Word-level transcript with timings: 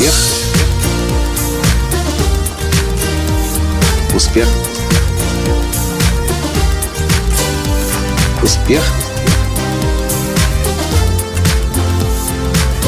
Успех. 0.00 0.14
Успех. 4.14 4.48
Успех. 8.42 8.82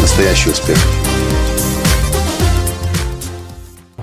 Настоящий 0.00 0.50
успех. 0.50 0.78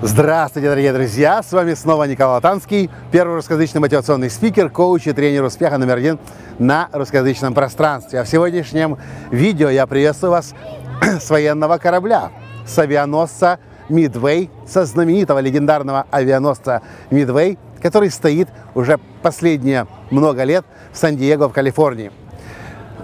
Здравствуйте, 0.02 0.68
дорогие 0.68 0.92
друзья! 0.92 1.42
С 1.42 1.50
вами 1.50 1.74
снова 1.74 2.04
Николай 2.04 2.34
Латанский, 2.34 2.90
первый 3.10 3.34
русскоязычный 3.34 3.80
мотивационный 3.80 4.30
спикер, 4.30 4.70
коуч 4.70 5.08
и 5.08 5.12
тренер 5.12 5.42
успеха 5.42 5.78
номер 5.78 5.96
один 5.96 6.20
на 6.60 6.88
русскоязычном 6.92 7.54
пространстве. 7.54 8.20
А 8.20 8.24
в 8.24 8.28
сегодняшнем 8.28 8.98
видео 9.32 9.68
я 9.68 9.88
приветствую 9.88 10.30
вас 10.30 10.54
с 11.02 11.28
военного 11.28 11.78
корабля, 11.78 12.30
с 12.66 12.78
авианосца 12.78 13.58
Midway, 13.88 14.48
со 14.66 14.84
знаменитого 14.84 15.40
легендарного 15.40 16.06
авианосца 16.10 16.82
Midway, 17.10 17.58
который 17.82 18.10
стоит 18.10 18.48
уже 18.74 18.98
последние 19.22 19.86
много 20.10 20.44
лет 20.44 20.64
в 20.92 20.96
Сан-Диего 20.96 21.48
в 21.48 21.52
Калифорнии. 21.52 22.12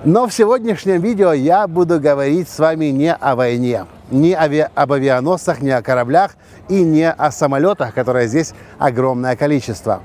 Но 0.04 0.28
в 0.28 0.32
сегодняшнем 0.32 1.00
видео 1.00 1.32
я 1.32 1.66
буду 1.66 1.98
говорить 1.98 2.48
с 2.48 2.58
вами 2.58 2.86
не 2.86 3.12
о 3.12 3.34
войне, 3.34 3.86
не 4.10 4.34
ави- 4.34 4.70
об 4.74 4.92
авианосцах, 4.92 5.60
не 5.60 5.70
о 5.70 5.82
кораблях 5.82 6.36
и 6.68 6.82
не 6.82 7.10
о 7.10 7.32
самолетах, 7.32 7.94
которые 7.94 8.28
здесь 8.28 8.52
огромное 8.78 9.34
количество. 9.34 10.02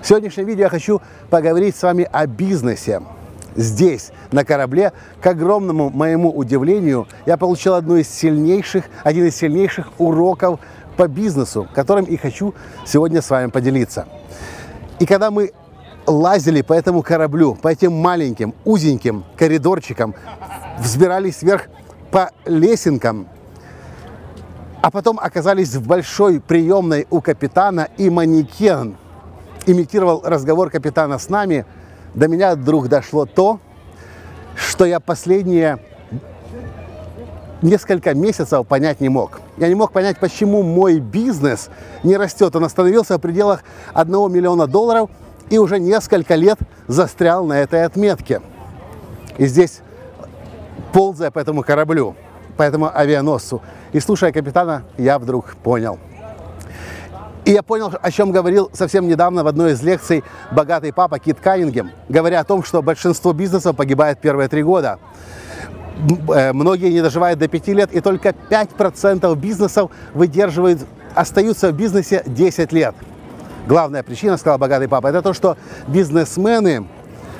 В 0.00 0.06
сегодняшнем 0.06 0.46
видео 0.46 0.64
я 0.64 0.68
хочу 0.68 1.00
поговорить 1.30 1.74
с 1.74 1.82
вами 1.82 2.08
о 2.12 2.26
бизнесе. 2.26 3.02
Здесь, 3.56 4.12
на 4.30 4.44
корабле, 4.44 4.92
к 5.20 5.26
огромному 5.26 5.90
моему 5.90 6.30
удивлению, 6.30 7.06
я 7.26 7.36
получил 7.36 7.74
одну 7.74 7.96
из 7.96 8.08
сильнейших, 8.08 8.84
один 9.04 9.26
из 9.26 9.36
сильнейших 9.36 9.88
уроков 9.98 10.60
по 10.96 11.08
бизнесу, 11.08 11.68
которым 11.74 12.04
и 12.04 12.16
хочу 12.16 12.54
сегодня 12.86 13.20
с 13.20 13.30
вами 13.30 13.50
поделиться. 13.50 14.06
И 14.98 15.06
когда 15.06 15.30
мы 15.30 15.52
лазили 16.06 16.62
по 16.62 16.72
этому 16.72 17.02
кораблю, 17.02 17.54
по 17.54 17.68
этим 17.68 17.92
маленьким, 17.92 18.54
узеньким 18.64 19.24
коридорчикам, 19.36 20.14
взбирались 20.78 21.42
вверх 21.42 21.68
по 22.10 22.30
лесенкам, 22.44 23.28
а 24.80 24.90
потом 24.90 25.18
оказались 25.18 25.74
в 25.74 25.86
большой 25.86 26.40
приемной 26.40 27.06
у 27.10 27.20
капитана, 27.20 27.88
и 27.98 28.10
манекен 28.10 28.96
имитировал 29.66 30.22
разговор 30.24 30.70
капитана 30.70 31.18
с 31.18 31.28
нами, 31.28 31.64
до 32.14 32.28
меня 32.28 32.54
вдруг 32.54 32.88
дошло 32.88 33.26
то, 33.26 33.60
что 34.54 34.84
я 34.84 35.00
последние 35.00 35.78
несколько 37.62 38.14
месяцев 38.14 38.66
понять 38.66 39.00
не 39.00 39.08
мог. 39.08 39.40
Я 39.56 39.68
не 39.68 39.74
мог 39.74 39.92
понять, 39.92 40.18
почему 40.18 40.62
мой 40.62 40.98
бизнес 40.98 41.70
не 42.02 42.16
растет. 42.16 42.54
Он 42.56 42.64
остановился 42.64 43.16
в 43.16 43.20
пределах 43.20 43.62
1 43.94 44.32
миллиона 44.32 44.66
долларов 44.66 45.10
и 45.48 45.58
уже 45.58 45.78
несколько 45.78 46.34
лет 46.34 46.58
застрял 46.88 47.46
на 47.46 47.54
этой 47.60 47.84
отметке. 47.84 48.42
И 49.38 49.46
здесь, 49.46 49.80
ползая 50.92 51.30
по 51.30 51.38
этому 51.38 51.62
кораблю, 51.62 52.16
по 52.56 52.62
этому 52.62 52.94
авианосцу, 52.94 53.62
и 53.92 54.00
слушая 54.00 54.32
капитана, 54.32 54.82
я 54.98 55.18
вдруг 55.18 55.54
понял. 55.62 55.98
И 57.44 57.50
я 57.50 57.62
понял, 57.64 57.92
о 58.00 58.10
чем 58.12 58.30
говорил 58.30 58.70
совсем 58.72 59.08
недавно 59.08 59.42
в 59.42 59.48
одной 59.48 59.72
из 59.72 59.82
лекций 59.82 60.22
богатый 60.52 60.92
папа 60.92 61.18
Кит 61.18 61.40
Каннингем, 61.40 61.90
говоря 62.08 62.40
о 62.40 62.44
том, 62.44 62.62
что 62.62 62.82
большинство 62.82 63.32
бизнесов 63.32 63.74
погибает 63.74 64.20
первые 64.20 64.48
три 64.48 64.62
года. 64.62 65.00
Э, 66.32 66.52
Многие 66.52 66.92
не 66.92 67.02
доживают 67.02 67.40
до 67.40 67.48
5 67.48 67.68
лет, 67.68 67.92
и 67.92 68.00
только 68.00 68.28
5% 68.28 69.34
бизнесов 69.36 69.90
выдерживают, 70.14 70.86
остаются 71.16 71.70
в 71.70 71.72
бизнесе 71.72 72.22
10 72.26 72.72
лет. 72.72 72.94
Главная 73.66 74.04
причина, 74.04 74.36
сказал 74.36 74.58
богатый 74.58 74.88
папа, 74.88 75.08
это 75.08 75.20
то, 75.20 75.32
что 75.32 75.56
бизнесмены, 75.88 76.86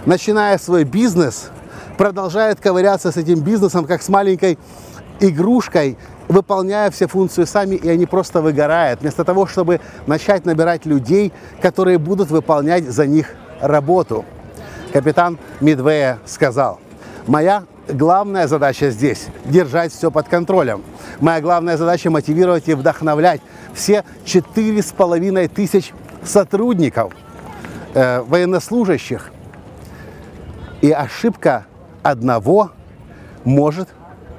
начиная 0.04 0.58
свой 0.58 0.82
бизнес, 0.82 1.50
продолжают 1.96 2.58
ковыряться 2.58 3.12
с 3.12 3.16
этим 3.16 3.40
бизнесом, 3.40 3.84
как 3.84 4.02
с 4.02 4.08
маленькой 4.08 4.58
игрушкой, 5.20 5.96
выполняя 6.32 6.90
все 6.90 7.06
функции 7.06 7.44
сами, 7.44 7.76
и 7.76 7.88
они 7.88 8.06
просто 8.06 8.40
выгорают, 8.40 9.02
вместо 9.02 9.24
того, 9.24 9.46
чтобы 9.46 9.80
начать 10.06 10.44
набирать 10.44 10.86
людей, 10.86 11.32
которые 11.60 11.98
будут 11.98 12.30
выполнять 12.30 12.84
за 12.84 13.06
них 13.06 13.34
работу. 13.60 14.24
Капитан 14.92 15.38
Мидвея 15.60 16.18
сказал, 16.24 16.80
моя 17.26 17.64
главная 17.88 18.48
задача 18.48 18.90
здесь– 18.90 19.26
держать 19.44 19.92
все 19.92 20.10
под 20.10 20.28
контролем. 20.28 20.82
Моя 21.20 21.40
главная 21.40 21.76
задача– 21.76 22.10
мотивировать 22.10 22.68
и 22.68 22.74
вдохновлять 22.74 23.40
все 23.74 24.04
четыре 24.24 24.82
с 24.82 24.92
половиной 24.92 25.48
тысяч 25.48 25.92
сотрудников, 26.24 27.12
э, 27.94 28.20
военнослужащих. 28.22 29.30
И 30.80 30.90
ошибка 30.90 31.66
одного 32.02 32.70
может 33.44 33.88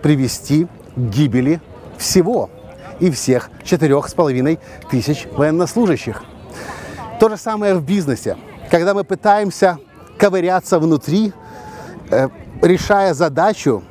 привести 0.01 0.67
к 0.95 0.99
гибели 0.99 1.61
всего 2.03 2.49
и 2.99 3.09
всех 3.09 3.49
четырех 3.63 4.07
с 4.07 4.13
половиной 4.13 4.59
тысяч 4.91 5.27
военнослужащих. 5.31 6.23
То 7.19 7.29
же 7.29 7.37
самое 7.37 7.75
в 7.75 7.83
бизнесе. 7.83 8.37
Когда 8.69 8.93
мы 8.93 9.03
пытаемся 9.03 9.77
ковыряться 10.17 10.79
внутри, 10.79 11.33
э, 12.11 12.29
решая 12.61 13.13
задачу, 13.13 13.83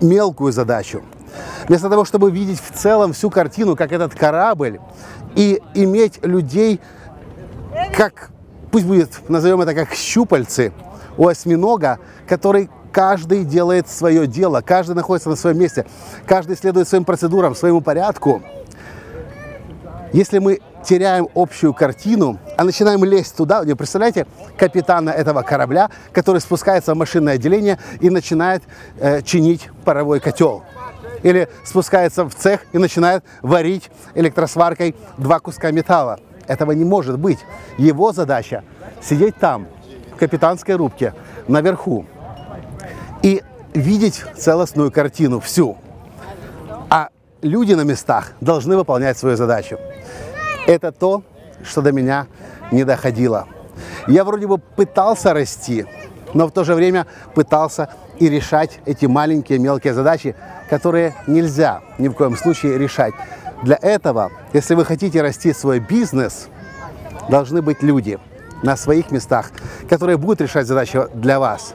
мелкую 0.00 0.52
задачу, 0.52 1.02
вместо 1.68 1.88
того, 1.88 2.04
чтобы 2.04 2.30
видеть 2.30 2.60
в 2.60 2.72
целом 2.72 3.12
всю 3.12 3.30
картину, 3.30 3.76
как 3.76 3.92
этот 3.92 4.14
корабль, 4.14 4.80
и 5.34 5.62
иметь 5.74 6.24
людей, 6.24 6.80
как, 7.96 8.30
пусть 8.72 8.86
будет, 8.86 9.28
назовем 9.28 9.60
это 9.60 9.74
как 9.74 9.92
щупальцы 9.94 10.72
у 11.16 11.28
осьминога, 11.28 11.98
который 12.26 12.70
каждый 12.98 13.44
делает 13.44 13.88
свое 13.88 14.26
дело, 14.26 14.60
каждый 14.60 14.96
находится 14.96 15.28
на 15.28 15.36
своем 15.36 15.56
месте, 15.56 15.86
каждый 16.26 16.56
следует 16.56 16.88
своим 16.88 17.04
процедурам, 17.04 17.54
своему 17.54 17.80
порядку. 17.80 18.42
Если 20.12 20.40
мы 20.40 20.58
теряем 20.84 21.28
общую 21.36 21.74
картину, 21.74 22.40
а 22.56 22.64
начинаем 22.64 23.04
лезть 23.04 23.36
туда, 23.36 23.62
вы 23.62 23.76
представляете, 23.76 24.26
капитана 24.56 25.10
этого 25.10 25.42
корабля, 25.42 25.90
который 26.10 26.40
спускается 26.40 26.92
в 26.92 26.96
машинное 26.96 27.34
отделение 27.34 27.78
и 28.00 28.10
начинает 28.10 28.64
э, 28.98 29.22
чинить 29.22 29.70
паровой 29.84 30.18
котел. 30.18 30.64
Или 31.22 31.48
спускается 31.64 32.24
в 32.24 32.34
цех 32.34 32.66
и 32.72 32.78
начинает 32.78 33.22
варить 33.42 33.92
электросваркой 34.16 34.96
два 35.18 35.38
куска 35.38 35.70
металла. 35.70 36.18
Этого 36.48 36.72
не 36.72 36.84
может 36.84 37.16
быть. 37.16 37.38
Его 37.76 38.10
задача 38.10 38.64
сидеть 39.00 39.36
там, 39.36 39.68
в 40.12 40.16
капитанской 40.16 40.74
рубке, 40.74 41.14
наверху, 41.46 42.04
и 43.22 43.42
видеть 43.74 44.24
целостную 44.36 44.90
картину 44.90 45.40
всю. 45.40 45.76
А 46.90 47.08
люди 47.42 47.74
на 47.74 47.82
местах 47.82 48.32
должны 48.40 48.76
выполнять 48.76 49.18
свою 49.18 49.36
задачу. 49.36 49.78
Это 50.66 50.92
то, 50.92 51.22
что 51.64 51.82
до 51.82 51.92
меня 51.92 52.26
не 52.70 52.84
доходило. 52.84 53.46
Я 54.06 54.24
вроде 54.24 54.46
бы 54.46 54.58
пытался 54.58 55.32
расти, 55.32 55.86
но 56.34 56.46
в 56.46 56.50
то 56.50 56.64
же 56.64 56.74
время 56.74 57.06
пытался 57.34 57.90
и 58.18 58.28
решать 58.28 58.80
эти 58.84 59.06
маленькие 59.06 59.58
мелкие 59.58 59.94
задачи, 59.94 60.34
которые 60.68 61.14
нельзя 61.26 61.80
ни 61.98 62.08
в 62.08 62.14
коем 62.14 62.36
случае 62.36 62.78
решать. 62.78 63.14
Для 63.62 63.78
этого, 63.80 64.30
если 64.52 64.74
вы 64.74 64.84
хотите 64.84 65.22
расти 65.22 65.52
свой 65.52 65.78
бизнес, 65.80 66.48
должны 67.28 67.62
быть 67.62 67.82
люди 67.82 68.18
на 68.62 68.76
своих 68.76 69.10
местах, 69.10 69.50
которые 69.88 70.16
будут 70.16 70.40
решать 70.40 70.66
задачи 70.66 71.00
для 71.14 71.38
вас, 71.38 71.74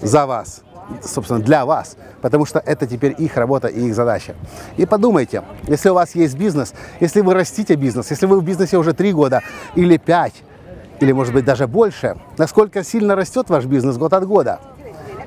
за 0.00 0.26
вас, 0.26 0.62
собственно, 1.02 1.40
для 1.40 1.64
вас, 1.64 1.96
потому 2.20 2.46
что 2.46 2.58
это 2.58 2.86
теперь 2.86 3.14
их 3.18 3.36
работа 3.36 3.68
и 3.68 3.86
их 3.86 3.94
задача. 3.94 4.34
И 4.76 4.86
подумайте, 4.86 5.42
если 5.64 5.88
у 5.90 5.94
вас 5.94 6.14
есть 6.14 6.36
бизнес, 6.36 6.74
если 7.00 7.20
вы 7.20 7.34
растите 7.34 7.74
бизнес, 7.74 8.10
если 8.10 8.26
вы 8.26 8.40
в 8.40 8.44
бизнесе 8.44 8.76
уже 8.76 8.92
три 8.92 9.12
года 9.12 9.42
или 9.74 9.96
пять, 9.96 10.34
или, 11.00 11.12
может 11.12 11.34
быть, 11.34 11.44
даже 11.44 11.66
больше, 11.66 12.16
насколько 12.38 12.84
сильно 12.84 13.16
растет 13.16 13.50
ваш 13.50 13.64
бизнес 13.64 13.96
год 13.96 14.12
от 14.12 14.26
года. 14.26 14.60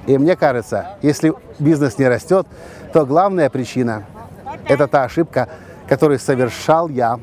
И 0.07 0.17
мне 0.17 0.35
кажется, 0.35 0.97
если 1.01 1.33
бизнес 1.59 1.97
не 1.97 2.07
растет, 2.07 2.47
то 2.93 3.05
главная 3.05 3.49
причина– 3.49 4.05
это 4.67 4.87
та 4.87 5.03
ошибка, 5.03 5.49
которую 5.87 6.19
совершал 6.19 6.87
я, 6.89 7.19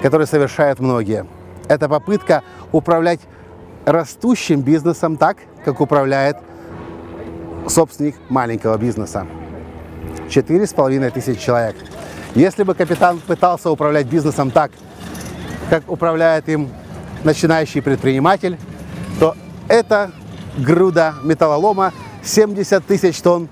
которую 0.00 0.26
совершают 0.26 0.80
многие. 0.80 1.26
Это 1.68 1.88
попытка 1.88 2.42
управлять 2.72 3.20
растущим 3.84 4.62
бизнесом 4.62 5.16
так, 5.16 5.36
как 5.64 5.80
управляет 5.80 6.38
собственник 7.68 8.16
маленького 8.28 8.76
бизнеса. 8.78 9.26
Четыре 10.28 10.66
с 10.66 10.72
половиной 10.72 11.10
тысяч 11.10 11.38
человек. 11.38 11.76
Если 12.34 12.62
бы 12.62 12.74
капитан 12.74 13.18
пытался 13.18 13.70
управлять 13.70 14.06
бизнесом 14.06 14.50
так, 14.50 14.70
как 15.70 15.90
управляет 15.90 16.48
им 16.48 16.70
начинающий 17.24 17.82
предприниматель, 17.82 18.58
то 19.20 19.36
эта 19.68 20.10
груда 20.58 21.14
металлолома 21.22 21.92
70 22.22 22.84
тысяч 22.86 23.20
тонн 23.20 23.48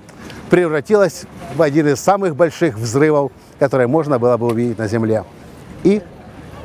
превратилась 0.49 1.23
в 1.55 1.61
один 1.61 1.87
из 1.87 1.99
самых 1.99 2.35
больших 2.35 2.77
взрывов 2.77 3.31
которые 3.61 3.85
можно 3.85 4.17
было 4.17 4.37
бы 4.37 4.47
увидеть 4.47 4.79
на 4.79 4.87
Земле. 4.87 5.23
И 5.83 6.01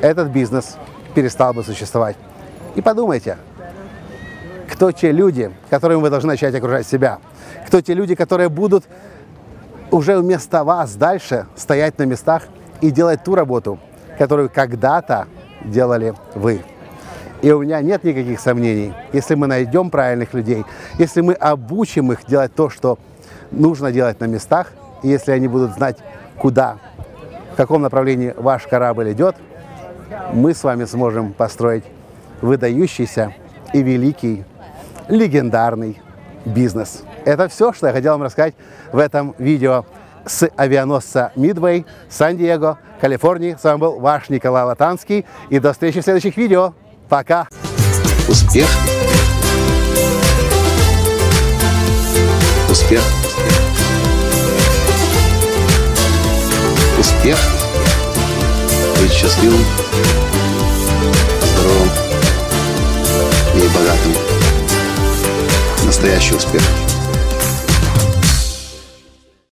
этот 0.00 0.28
бизнес 0.28 0.78
перестал 1.14 1.52
бы 1.52 1.62
существовать. 1.62 2.16
И 2.74 2.80
подумайте, 2.80 3.36
кто 4.76 4.92
те 4.92 5.10
люди, 5.10 5.50
которыми 5.70 6.02
вы 6.02 6.10
должны 6.10 6.32
начать 6.32 6.54
окружать 6.54 6.86
себя? 6.86 7.18
Кто 7.66 7.80
те 7.80 7.94
люди, 7.94 8.14
которые 8.14 8.50
будут 8.50 8.84
уже 9.90 10.18
вместо 10.18 10.64
вас 10.64 10.96
дальше 10.96 11.46
стоять 11.56 11.98
на 11.98 12.02
местах 12.02 12.42
и 12.82 12.90
делать 12.90 13.24
ту 13.24 13.34
работу, 13.34 13.78
которую 14.18 14.50
когда-то 14.50 15.28
делали 15.64 16.14
вы? 16.34 16.60
И 17.40 17.50
у 17.50 17.62
меня 17.62 17.80
нет 17.80 18.04
никаких 18.04 18.38
сомнений, 18.38 18.92
если 19.14 19.34
мы 19.34 19.46
найдем 19.46 19.88
правильных 19.88 20.34
людей, 20.34 20.66
если 20.98 21.22
мы 21.22 21.32
обучим 21.32 22.12
их 22.12 22.26
делать 22.26 22.54
то, 22.54 22.68
что 22.68 22.98
нужно 23.50 23.90
делать 23.92 24.20
на 24.20 24.26
местах, 24.26 24.72
и 25.02 25.08
если 25.08 25.32
они 25.32 25.48
будут 25.48 25.72
знать, 25.72 25.96
куда, 26.36 26.76
в 27.54 27.56
каком 27.56 27.80
направлении 27.80 28.34
ваш 28.36 28.66
корабль 28.66 29.12
идет, 29.12 29.36
мы 30.34 30.52
с 30.52 30.62
вами 30.62 30.84
сможем 30.84 31.32
построить 31.32 31.84
выдающийся 32.42 33.32
и 33.72 33.82
великий, 33.82 34.44
легендарный 35.08 36.00
бизнес. 36.44 37.02
Это 37.24 37.48
все, 37.48 37.72
что 37.72 37.88
я 37.88 37.92
хотел 37.92 38.12
вам 38.12 38.22
рассказать 38.22 38.54
в 38.92 38.98
этом 38.98 39.34
видео 39.38 39.84
с 40.24 40.48
авианосца 40.56 41.32
Midway, 41.36 41.84
Сан-Диего, 42.08 42.78
Калифорнии. 43.00 43.56
С 43.58 43.64
вами 43.64 43.78
был 43.78 43.98
ваш 44.00 44.28
Николай 44.28 44.64
Латанский. 44.64 45.24
И 45.50 45.58
до 45.58 45.72
встречи 45.72 46.00
в 46.00 46.04
следующих 46.04 46.36
видео. 46.36 46.74
Пока! 47.08 47.48
Успех! 48.28 48.68
Успех! 52.68 53.02
Успех! 56.98 57.38
Быть 59.00 59.12
счастливым, 59.12 59.60
здоровым 61.42 61.90
и 63.54 63.68
богатым. 63.68 64.25
Настоящий 65.96 66.34
успех! 66.34 66.85